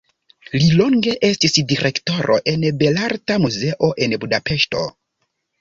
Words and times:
Li 0.53 0.69
longe 0.79 1.13
estis 1.27 1.57
direktoro 1.73 2.39
en 2.53 2.65
Belarta 2.81 3.39
Muzeo 3.45 3.93
en 4.07 4.21
Budapeŝto. 4.25 4.83